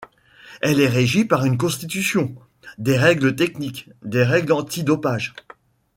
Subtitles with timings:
[0.63, 2.33] Elle est régie par une constitution,
[2.79, 5.35] des règles techniques, des règles anti-dopage.